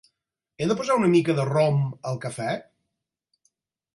He 0.63 0.67
de 0.71 0.77
posar 0.79 0.95
una 1.01 1.09
mica 1.11 1.35
de 1.41 1.45
rom 1.49 1.77
al 2.11 2.19
cafè? 2.25 2.49